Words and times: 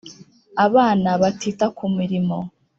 abana 0.65 1.09
batita 1.21 1.65
ku 1.77 1.85
mirimo 1.97 2.37